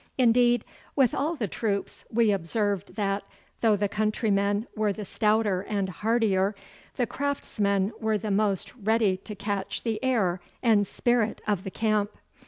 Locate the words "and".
5.61-5.89, 10.63-10.87